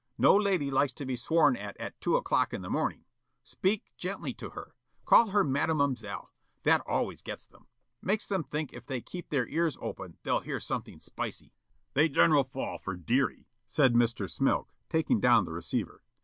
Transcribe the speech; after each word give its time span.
No 0.17 0.35
lady 0.35 0.71
likes 0.71 0.93
to 0.93 1.05
be 1.05 1.15
sworn 1.15 1.55
at 1.55 1.77
at 1.77 2.01
two 2.01 2.15
o'clock 2.15 2.55
in 2.55 2.63
the 2.63 2.71
morning. 2.71 3.05
Speak 3.43 3.83
gently 3.97 4.33
to 4.33 4.49
her. 4.49 4.73
Call 5.05 5.27
her 5.27 5.43
Madamoiselle. 5.43 6.31
That 6.63 6.81
always 6.87 7.21
gets 7.21 7.45
them. 7.45 7.67
Makes 8.01 8.31
'em 8.31 8.43
think 8.43 8.73
if 8.73 8.87
they 8.87 8.99
keep 9.01 9.29
their 9.29 9.47
ears 9.47 9.77
open 9.79 10.17
they'll 10.23 10.39
hear 10.39 10.59
something 10.59 10.99
spicy." 10.99 11.53
"They 11.93 12.09
general 12.09 12.45
fall 12.45 12.79
for 12.79 12.95
dearie," 12.95 13.47
said 13.67 13.93
Mr. 13.93 14.27
Smilk, 14.27 14.69
taking 14.89 15.19
down 15.19 15.45
the 15.45 15.51
receiver. 15.53 16.01